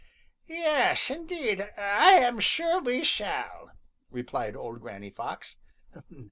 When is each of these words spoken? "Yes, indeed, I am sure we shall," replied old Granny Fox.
"Yes, 0.47 1.11
indeed, 1.11 1.61
I 1.77 2.13
am 2.13 2.39
sure 2.39 2.81
we 2.81 3.03
shall," 3.03 3.73
replied 4.09 4.55
old 4.55 4.81
Granny 4.81 5.11
Fox. 5.11 5.57